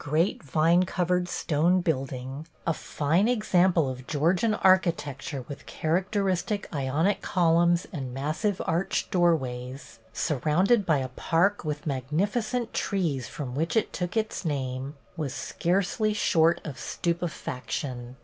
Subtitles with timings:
[0.03, 6.05] 41 great vine covered stone building,— a fine ex ample of Georgian architecture with charac
[6.05, 13.27] teristic Ionic columns and massive arched doorways,— surrounded by a park with the magnificent trees
[13.27, 18.15] from which it took its name, was scarcely short of stupefaction.